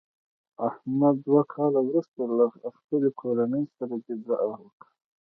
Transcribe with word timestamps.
احمد 0.69 1.15
دوه 1.27 1.41
کاله 1.53 1.79
ورسته 1.87 2.21
له 2.37 2.45
خپلې 2.77 3.09
کورنۍ 3.21 3.63
سره 3.77 3.93
دیدار 4.07 4.47
وکړ. 4.63 4.87